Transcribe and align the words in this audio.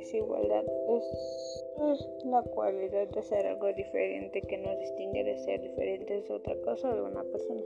desigualdad. 0.00 0.64
Es 1.92 2.24
la 2.24 2.42
cualidad 2.42 3.08
de 3.08 3.22
ser 3.22 3.46
algo 3.46 3.72
diferente 3.72 4.42
que 4.42 4.58
nos 4.58 4.78
distingue 4.78 5.24
de 5.24 5.38
ser 5.38 5.60
diferentes 5.60 6.28
de 6.28 6.34
otra 6.34 6.56
cosa 6.62 6.94
de 6.94 7.02
una 7.02 7.22
persona. 7.24 7.62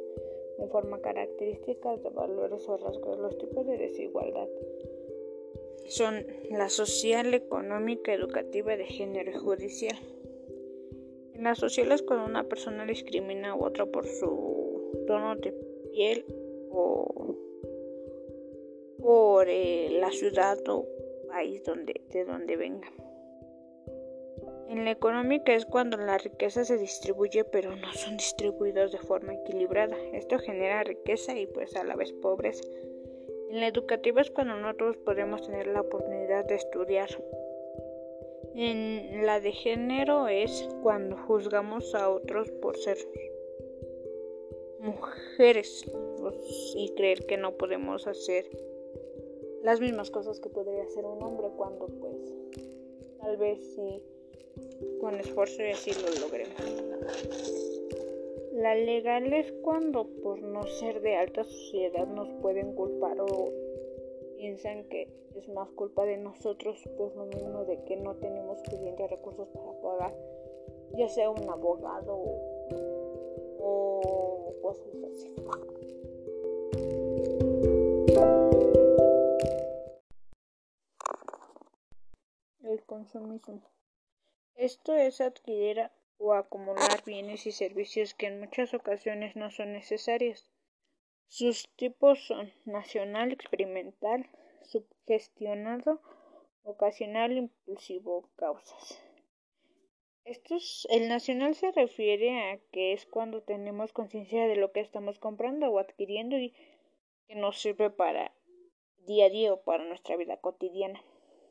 Conforma 0.58 1.00
características 1.00 2.02
de 2.02 2.10
valores 2.10 2.68
o 2.68 2.76
rasgos. 2.76 3.18
Los 3.18 3.38
tipos 3.38 3.66
de 3.66 3.78
desigualdad 3.78 4.48
son 5.86 6.26
la 6.50 6.68
social, 6.68 7.34
económica, 7.34 8.12
educativa, 8.12 8.76
de 8.76 8.86
género 8.86 9.30
y 9.30 9.34
judicial. 9.34 9.96
En 11.34 11.44
la 11.44 11.54
social 11.54 11.90
es 11.92 12.02
cuando 12.02 12.26
una 12.26 12.44
persona 12.44 12.86
discrimina 12.86 13.50
a 13.50 13.56
otra 13.56 13.86
por 13.86 14.06
su 14.06 15.04
tono 15.06 15.36
de 15.36 15.52
piel 15.92 16.24
o 16.70 17.36
por 18.98 19.48
eh, 19.48 19.88
la 20.00 20.12
ciudad 20.12 20.58
o 20.68 20.86
país 21.32 21.62
de 21.64 22.24
donde 22.24 22.56
venga. 22.56 22.88
En 24.68 24.84
la 24.84 24.90
económica 24.90 25.54
es 25.54 25.66
cuando 25.66 25.96
la 25.96 26.18
riqueza 26.18 26.64
se 26.64 26.76
distribuye 26.78 27.44
pero 27.44 27.74
no 27.74 27.92
son 27.92 28.16
distribuidos 28.16 28.92
de 28.92 28.98
forma 28.98 29.34
equilibrada. 29.34 29.96
Esto 30.12 30.38
genera 30.38 30.84
riqueza 30.84 31.36
y 31.36 31.46
pues 31.46 31.74
a 31.76 31.84
la 31.84 31.96
vez 31.96 32.12
pobreza. 32.12 32.64
En 33.50 33.60
la 33.60 33.66
educativa 33.66 34.20
es 34.20 34.30
cuando 34.30 34.56
nosotros 34.56 34.96
podemos 34.98 35.42
tener 35.46 35.66
la 35.66 35.82
oportunidad 35.82 36.44
de 36.46 36.54
estudiar. 36.54 37.08
En 38.54 39.26
la 39.26 39.40
de 39.40 39.52
género 39.52 40.28
es 40.28 40.68
cuando 40.82 41.16
juzgamos 41.16 41.94
a 41.94 42.10
otros 42.10 42.50
por 42.62 42.76
ser 42.76 42.98
mujeres 44.80 45.84
pues, 46.18 46.74
y 46.76 46.92
creer 46.94 47.24
que 47.26 47.36
no 47.36 47.52
podemos 47.56 48.06
hacer 48.06 48.46
las 49.62 49.80
mismas 49.80 50.10
cosas 50.10 50.40
que 50.40 50.48
podría 50.48 50.82
hacer 50.82 51.04
un 51.04 51.22
hombre 51.22 51.48
cuando 51.56 51.86
pues 51.86 52.16
tal 53.20 53.36
vez 53.36 53.58
sí 53.74 54.02
con 55.00 55.18
esfuerzo 55.18 55.62
y 55.62 55.70
así 55.70 55.92
lo 55.92 56.08
logremos. 56.20 56.54
La 58.52 58.74
legal 58.74 59.32
es 59.32 59.50
cuando 59.62 60.06
por 60.22 60.40
no 60.42 60.64
ser 60.64 61.00
de 61.00 61.16
alta 61.16 61.44
sociedad 61.44 62.06
nos 62.06 62.28
pueden 62.42 62.74
culpar 62.74 63.20
o 63.20 63.50
piensan 64.36 64.84
que 64.88 65.08
es 65.36 65.48
más 65.48 65.70
culpa 65.70 66.04
de 66.04 66.18
nosotros 66.18 66.78
por 66.96 67.16
lo 67.16 67.26
mismo 67.26 67.64
de 67.64 67.82
que 67.84 67.96
no 67.96 68.14
tenemos 68.16 68.58
suficientes 68.60 69.10
recursos 69.10 69.48
para 69.48 69.72
pagar 69.80 70.14
ya 70.96 71.08
sea 71.08 71.30
un 71.30 71.48
abogado 71.48 72.14
o 73.58 74.54
cosas 74.60 74.94
así. 75.10 75.34
Consumismo. 82.92 83.62
Esto 84.54 84.94
es 84.94 85.22
adquirir 85.22 85.90
o 86.18 86.34
acumular 86.34 87.02
bienes 87.06 87.46
y 87.46 87.52
servicios 87.52 88.12
que 88.12 88.26
en 88.26 88.38
muchas 88.38 88.74
ocasiones 88.74 89.34
no 89.34 89.50
son 89.50 89.72
necesarios. 89.72 90.46
Sus 91.26 91.70
tipos 91.76 92.26
son 92.26 92.52
nacional, 92.66 93.32
experimental, 93.32 94.28
subgestionado, 94.64 96.02
ocasional, 96.64 97.32
impulsivo, 97.32 98.28
causas. 98.36 99.00
El 100.90 101.08
nacional 101.08 101.54
se 101.54 101.72
refiere 101.72 102.28
a 102.50 102.58
que 102.72 102.92
es 102.92 103.06
cuando 103.06 103.42
tenemos 103.42 103.94
conciencia 103.94 104.46
de 104.46 104.56
lo 104.56 104.70
que 104.70 104.80
estamos 104.80 105.18
comprando 105.18 105.70
o 105.70 105.78
adquiriendo 105.78 106.36
y 106.36 106.54
que 107.26 107.36
nos 107.36 107.58
sirve 107.58 107.88
para 107.88 108.34
día 109.06 109.26
a 109.26 109.30
día 109.30 109.54
o 109.54 109.62
para 109.62 109.82
nuestra 109.82 110.14
vida 110.16 110.36
cotidiana. 110.36 111.02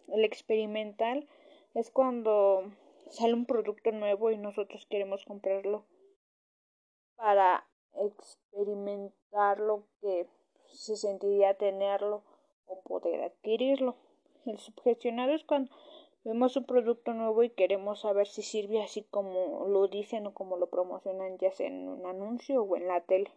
El 0.08 0.26
experimental 0.26 1.28
es 1.74 1.90
cuando 1.92 2.72
sale 3.10 3.34
un 3.34 3.46
producto 3.46 3.92
nuevo 3.92 4.32
y 4.32 4.38
nosotros 4.38 4.86
queremos 4.90 5.26
comprarlo 5.26 5.86
para 7.16 7.68
experimentar 7.96 9.60
lo 9.60 9.84
que 10.02 10.28
se 10.68 10.96
sentiría 10.96 11.56
tenerlo 11.56 12.24
o 12.66 12.82
poder 12.82 13.22
adquirirlo. 13.24 13.96
El 14.46 14.58
subgestionado 14.58 15.34
es 15.34 15.44
cuando 15.44 15.72
vemos 16.24 16.56
un 16.56 16.66
producto 16.66 17.14
nuevo 17.14 17.44
y 17.44 17.50
queremos 17.50 18.02
saber 18.02 18.28
si 18.28 18.42
sirve 18.42 18.82
así 18.82 19.04
como 19.04 19.68
lo 19.68 19.88
dicen 19.88 20.28
o 20.28 20.34
como 20.34 20.58
lo 20.58 20.70
promocionan 20.70 21.38
ya 21.38 21.52
sea 21.52 21.68
en 21.68 21.88
un 21.88 22.06
anuncio 22.06 22.64
o 22.64 22.76
en 22.76 22.88
la 22.88 23.02
tele. 23.02 23.32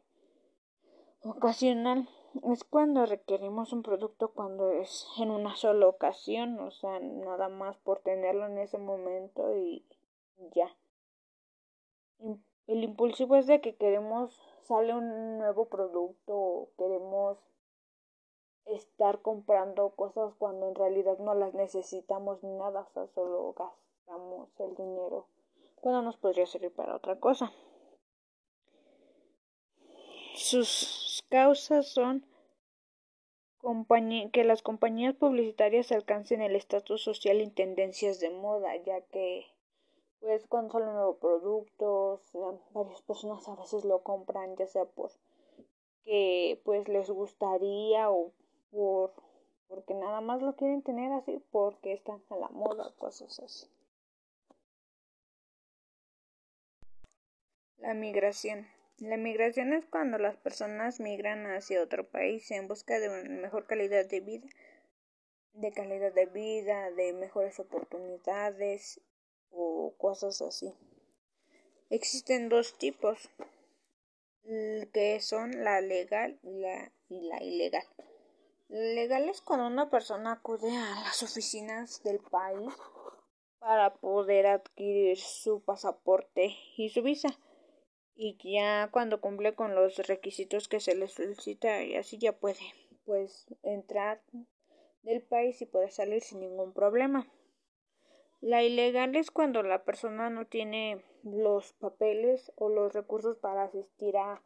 Ocasional 1.23 2.09
es 2.43 2.65
cuando 2.65 3.07
requerimos 3.07 3.73
un 3.73 3.83
producto 3.83 4.29
cuando 4.33 4.71
es 4.71 5.07
en 5.19 5.31
una 5.31 5.57
sola 5.57 5.87
ocasión, 5.87 6.59
o 6.59 6.71
sea, 6.71 6.99
nada 7.01 7.49
más 7.49 7.77
por 7.79 8.01
tenerlo 8.01 8.47
en 8.47 8.59
ese 8.59 8.79
momento 8.79 9.57
y 9.57 9.85
ya. 10.55 10.75
El 12.67 12.83
impulsivo 12.83 13.37
es 13.37 13.47
de 13.47 13.61
que 13.61 13.77
queremos, 13.77 14.35
sale 14.63 14.95
un 14.95 15.39
nuevo 15.39 15.67
producto 15.67 16.69
queremos 16.79 17.39
estar 18.67 19.21
comprando 19.21 19.91
cosas 19.91 20.33
cuando 20.39 20.69
en 20.69 20.75
realidad 20.75 21.19
no 21.19 21.35
las 21.35 21.53
necesitamos 21.53 22.43
ni 22.43 22.51
nada, 22.53 22.81
o 22.81 22.89
sea, 22.95 23.07
solo 23.09 23.53
gastamos 23.53 24.49
el 24.59 24.75
dinero 24.75 25.27
cuando 25.81 26.01
nos 26.01 26.17
podría 26.17 26.47
servir 26.47 26.73
para 26.73 26.97
otra 26.97 27.21
cosa. 27.21 27.53
Sus 30.35 31.23
causas 31.31 31.89
son 31.89 32.27
que 34.33 34.45
las 34.45 34.63
compañías 34.63 35.15
publicitarias 35.15 35.93
alcancen 35.93 36.43
el 36.43 36.57
estatus 36.57 37.03
social 37.03 37.41
y 37.41 37.49
tendencias 37.51 38.19
de 38.19 38.31
moda, 38.31 38.77
ya 38.77 39.01
que 39.01 39.47
pues 40.19 40.45
cuando 40.49 40.73
salen 40.73 40.93
nuevos 40.93 41.19
productos, 41.19 42.21
varias 42.73 43.01
personas 43.03 43.49
a 43.49 43.55
veces 43.55 43.85
lo 43.85 44.03
compran, 44.03 44.57
ya 44.57 44.67
sea 44.67 44.85
por 44.85 45.13
que 46.05 46.61
pues 46.65 46.89
les 46.89 47.09
gustaría 47.09 48.11
o 48.11 48.33
por 48.73 49.13
porque 49.69 49.95
nada 49.95 50.21
más 50.21 50.43
lo 50.43 50.57
quieren 50.57 50.83
tener 50.83 51.13
así 51.13 51.41
porque 51.53 51.93
están 51.93 52.21
a 52.31 52.37
la 52.37 52.49
moda, 52.49 52.93
cosas 52.99 53.39
así. 53.39 53.67
La 57.79 57.95
migración. 57.95 58.74
La 58.99 59.17
migración 59.17 59.73
es 59.73 59.85
cuando 59.87 60.19
las 60.19 60.37
personas 60.37 61.01
migran 61.01 61.47
hacia 61.47 61.83
otro 61.83 62.09
país 62.09 62.49
en 62.53 62.69
busca 62.69 63.01
de 63.01 63.09
una 63.09 63.29
mejor 63.29 63.67
calidad 63.67 64.07
de 64.07 64.21
vida, 64.21 64.47
de 65.55 65.73
calidad 65.73 66.13
de 66.13 66.27
vida, 66.27 66.93
de 66.93 67.13
mejores 67.13 67.59
oportunidades 67.59 69.01
o 69.51 69.95
cosas 69.99 70.41
así. 70.43 70.73
Existen 71.91 72.49
dos 72.49 72.79
tipos 72.79 73.31
que 74.45 75.19
son 75.21 75.65
la 75.65 75.81
legal 75.81 76.39
y 76.43 76.61
la, 76.61 76.93
y 77.09 77.21
la 77.23 77.43
ilegal. 77.43 77.87
La 78.69 78.79
legal 78.79 79.29
es 79.29 79.41
cuando 79.41 79.67
una 79.67 79.91
persona 79.91 80.33
acude 80.33 80.71
a 80.71 81.01
las 81.01 81.21
oficinas 81.23 82.01
del 82.05 82.21
país 82.21 82.73
para 83.59 83.93
poder 83.95 84.47
adquirir 84.47 85.19
su 85.19 85.63
pasaporte 85.63 86.55
y 86.77 86.91
su 86.91 87.03
visa 87.03 87.37
y 88.17 88.37
ya 88.43 88.89
cuando 88.91 89.21
cumple 89.21 89.55
con 89.55 89.75
los 89.75 89.97
requisitos 90.07 90.69
que 90.69 90.81
se 90.81 90.95
le 90.95 91.09
solicita 91.09 91.83
y 91.83 91.97
así 91.97 92.19
ya 92.19 92.33
puede 92.33 92.61
pues 93.05 93.47
entrar 93.63 94.21
del 95.03 95.23
país 95.23 95.61
y 95.61 95.67
poder 95.67 95.91
salir 95.91 96.23
sin 96.23 96.41
ningún 96.41 96.73
problema. 96.73 97.27
La 98.41 98.63
ilegal 98.63 99.17
es 99.17 99.31
cuando 99.31 99.63
la 99.63 99.85
persona 99.85 100.31
no 100.31 100.47
tiene 100.47 101.03
los 101.23 101.73
papeles 101.75 102.53
o 102.57 102.69
los 102.69 102.93
recursos 102.93 103.37
para 103.39 103.65
asistir 103.65 104.17
a 104.17 104.43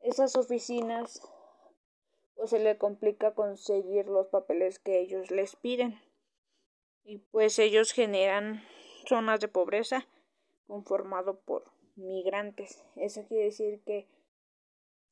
esas 0.00 0.36
oficinas 0.36 1.20
o 2.36 2.46
se 2.46 2.58
le 2.58 2.78
complica 2.78 3.34
conseguir 3.34 4.06
los 4.06 4.28
papeles 4.28 4.78
que 4.78 5.00
ellos 5.00 5.30
les 5.30 5.56
piden 5.56 6.00
y 7.04 7.18
pues 7.18 7.58
ellos 7.58 7.92
generan 7.92 8.62
zonas 9.06 9.40
de 9.40 9.48
pobreza 9.48 10.06
conformado 10.66 11.38
por 11.40 11.73
migrantes. 11.96 12.84
Eso 12.96 13.24
quiere 13.26 13.44
decir 13.44 13.82
que 13.84 14.06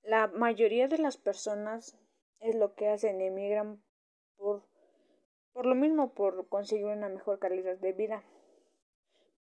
la 0.03 0.27
mayoría 0.29 0.89
de 0.89 0.99
las 0.99 1.17
personas 1.17 1.99
es 2.41 2.55
lo 2.55 2.75
que 2.75 2.89
hacen, 2.89 3.21
emigran 3.21 3.83
por, 4.37 4.63
por 5.53 5.67
lo 5.67 5.75
mismo, 5.75 6.13
por 6.13 6.49
conseguir 6.49 6.87
una 6.87 7.09
mejor 7.09 7.39
calidad 7.39 7.77
de 7.79 7.93
vida. 7.93 8.25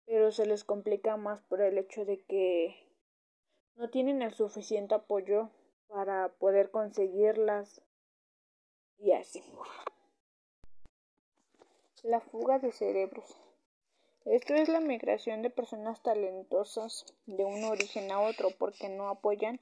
Pero 0.04 0.32
se 0.32 0.46
les 0.46 0.64
complica 0.64 1.16
más 1.16 1.40
por 1.42 1.60
el 1.60 1.78
hecho 1.78 2.04
de 2.04 2.22
que 2.24 2.76
no 3.76 3.88
tienen 3.88 4.22
el 4.22 4.34
suficiente 4.34 4.94
apoyo 4.94 5.50
para 5.88 6.28
poder 6.34 6.70
conseguirlas 6.70 7.82
y 8.98 9.12
así. 9.12 9.42
La 12.02 12.20
fuga 12.20 12.58
de 12.58 12.72
cerebros. 12.72 13.49
Esto 14.24 14.54
es 14.54 14.68
la 14.68 14.80
migración 14.80 15.42
de 15.42 15.50
personas 15.50 16.02
talentosas 16.02 17.06
de 17.26 17.44
un 17.44 17.64
origen 17.64 18.10
a 18.12 18.20
otro 18.20 18.48
porque 18.58 18.88
no 18.88 19.08
apoyan 19.08 19.60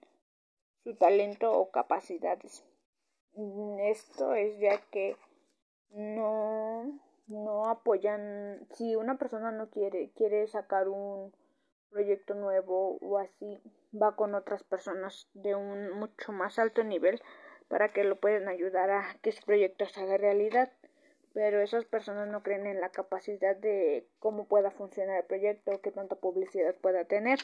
su 0.84 0.94
talento 0.96 1.52
o 1.52 1.70
capacidades. 1.70 2.64
Esto 3.80 4.34
es 4.34 4.58
ya 4.58 4.80
que 4.90 5.16
no 5.90 7.00
no 7.28 7.68
apoyan, 7.68 8.66
si 8.72 8.96
una 8.96 9.18
persona 9.18 9.50
no 9.50 9.68
quiere, 9.68 10.10
quiere 10.16 10.46
sacar 10.46 10.88
un 10.88 11.32
proyecto 11.90 12.34
nuevo 12.34 12.98
o 13.00 13.18
así, 13.18 13.60
va 13.94 14.16
con 14.16 14.34
otras 14.34 14.62
personas 14.62 15.28
de 15.34 15.54
un 15.54 15.90
mucho 15.90 16.32
más 16.32 16.58
alto 16.58 16.82
nivel 16.84 17.20
para 17.68 17.92
que 17.92 18.04
lo 18.04 18.16
puedan 18.16 18.48
ayudar 18.48 18.90
a 18.90 19.16
que 19.22 19.32
su 19.32 19.44
proyecto 19.44 19.86
se 19.86 20.00
haga 20.00 20.16
realidad. 20.16 20.72
Pero 21.38 21.60
esas 21.60 21.84
personas 21.84 22.26
no 22.26 22.42
creen 22.42 22.66
en 22.66 22.80
la 22.80 22.88
capacidad 22.88 23.54
de 23.54 24.08
cómo 24.18 24.48
pueda 24.48 24.72
funcionar 24.72 25.18
el 25.18 25.24
proyecto 25.24 25.80
qué 25.80 25.92
tanta 25.92 26.16
publicidad 26.16 26.74
pueda 26.74 27.04
tener. 27.04 27.38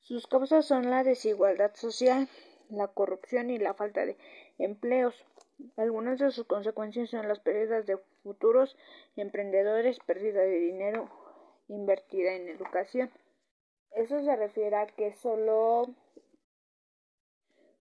Sus 0.00 0.26
causas 0.26 0.66
son 0.66 0.90
la 0.90 1.02
desigualdad 1.02 1.74
social, 1.74 2.28
la 2.68 2.88
corrupción 2.88 3.48
y 3.48 3.56
la 3.56 3.72
falta 3.72 4.04
de 4.04 4.18
empleos. 4.58 5.24
Algunas 5.78 6.18
de 6.18 6.30
sus 6.32 6.44
consecuencias 6.44 7.08
son 7.08 7.28
las 7.28 7.40
pérdidas 7.40 7.86
de 7.86 7.96
futuros 8.22 8.76
emprendedores, 9.16 9.98
pérdida 10.00 10.42
de 10.42 10.58
dinero 10.58 11.08
invertida 11.68 12.34
en 12.34 12.46
educación. 12.50 13.10
Eso 13.92 14.22
se 14.22 14.36
refiere 14.36 14.76
a 14.76 14.86
que 14.86 15.14
solo 15.14 15.86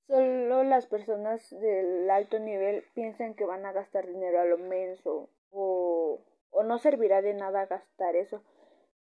solo 0.06 0.64
las 0.64 0.86
personas 0.86 1.50
del 1.50 2.08
alto 2.10 2.38
nivel 2.38 2.84
piensan 2.94 3.34
que 3.34 3.44
van 3.44 3.66
a 3.66 3.72
gastar 3.72 4.06
dinero 4.06 4.40
a 4.40 4.44
lo 4.44 4.58
menso 4.58 5.28
o, 5.50 6.20
o 6.50 6.62
no 6.62 6.78
servirá 6.78 7.22
de 7.22 7.34
nada 7.34 7.66
gastar 7.66 8.16
eso, 8.16 8.42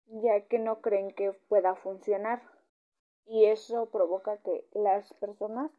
ya 0.07 0.41
que 0.47 0.59
no 0.59 0.81
creen 0.81 1.13
que 1.13 1.33
pueda 1.49 1.75
funcionar. 1.75 2.43
Y 3.27 3.47
eso 3.47 3.87
provoca 3.87 4.37
que 4.39 4.65
las 4.73 5.13
personas 5.15 5.73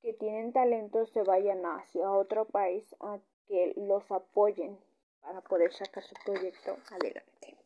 que 0.00 0.14
tienen 0.14 0.52
talento 0.52 1.06
se 1.06 1.22
vayan 1.22 1.64
hacia 1.64 2.10
otro 2.10 2.46
país 2.46 2.94
a 3.00 3.18
que 3.46 3.74
los 3.76 4.10
apoyen 4.10 4.78
para 5.20 5.40
poder 5.42 5.72
sacar 5.72 6.02
su 6.02 6.14
proyecto 6.24 6.76
adelante. 6.90 7.56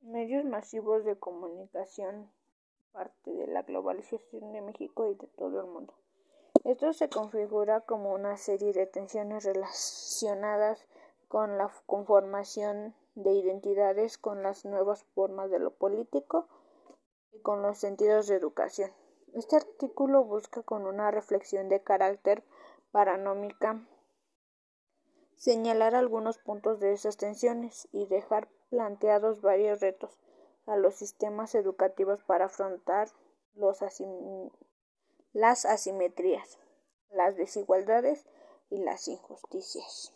Medios 0.00 0.44
masivos 0.44 1.04
de 1.04 1.18
comunicación, 1.18 2.30
parte 2.92 3.30
de 3.32 3.46
la 3.46 3.62
globalización 3.62 4.52
de 4.52 4.60
México 4.60 5.08
y 5.10 5.14
de 5.14 5.26
todo 5.28 5.60
el 5.60 5.66
mundo. 5.66 5.94
Esto 6.64 6.92
se 6.92 7.08
configura 7.08 7.80
como 7.80 8.12
una 8.12 8.36
serie 8.36 8.72
de 8.72 8.86
tensiones 8.86 9.44
relacionadas 9.44 10.86
con 11.28 11.58
la 11.58 11.70
conformación 11.86 12.94
de 13.14 13.32
identidades, 13.32 14.18
con 14.18 14.42
las 14.42 14.64
nuevas 14.64 15.04
formas 15.14 15.50
de 15.50 15.58
lo 15.58 15.70
político 15.72 16.48
y 17.32 17.40
con 17.40 17.62
los 17.62 17.78
sentidos 17.78 18.26
de 18.26 18.36
educación. 18.36 18.90
Este 19.34 19.56
artículo 19.56 20.24
busca 20.24 20.62
con 20.62 20.86
una 20.86 21.10
reflexión 21.10 21.68
de 21.68 21.82
carácter 21.82 22.42
paranómica 22.90 23.80
señalar 25.36 25.94
algunos 25.94 26.36
puntos 26.38 26.80
de 26.80 26.92
esas 26.92 27.16
tensiones 27.16 27.88
y 27.92 28.06
dejar 28.06 28.48
planteados 28.68 29.40
varios 29.40 29.80
retos 29.80 30.18
a 30.70 30.76
los 30.76 30.94
sistemas 30.94 31.54
educativos 31.56 32.22
para 32.22 32.46
afrontar 32.46 33.08
los 33.54 33.82
las 35.32 35.64
asimetrías, 35.66 36.58
las 37.10 37.36
desigualdades 37.36 38.24
y 38.70 38.78
las 38.78 39.08
injusticias. 39.08 40.14